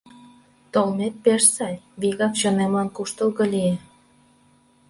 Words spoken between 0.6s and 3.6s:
Толмет пеш сай, вигак чонемлан куштылго